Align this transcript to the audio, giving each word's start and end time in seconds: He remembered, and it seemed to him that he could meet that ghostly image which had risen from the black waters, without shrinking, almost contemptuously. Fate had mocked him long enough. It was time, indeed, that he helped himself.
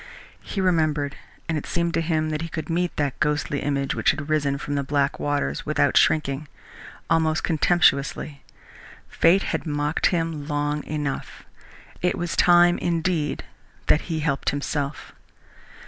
He 0.41 0.59
remembered, 0.59 1.15
and 1.47 1.59
it 1.59 1.67
seemed 1.67 1.93
to 1.93 2.01
him 2.01 2.31
that 2.31 2.41
he 2.41 2.47
could 2.49 2.71
meet 2.71 2.95
that 2.95 3.19
ghostly 3.19 3.59
image 3.61 3.93
which 3.93 4.09
had 4.09 4.31
risen 4.31 4.57
from 4.57 4.73
the 4.73 4.81
black 4.81 5.19
waters, 5.19 5.63
without 5.63 5.95
shrinking, 5.95 6.47
almost 7.07 7.43
contemptuously. 7.43 8.43
Fate 9.07 9.43
had 9.43 9.67
mocked 9.67 10.07
him 10.07 10.47
long 10.47 10.83
enough. 10.85 11.43
It 12.01 12.17
was 12.17 12.35
time, 12.35 12.79
indeed, 12.79 13.43
that 13.85 14.01
he 14.09 14.21
helped 14.21 14.49
himself. 14.49 15.11